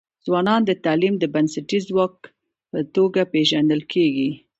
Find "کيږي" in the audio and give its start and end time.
3.91-4.29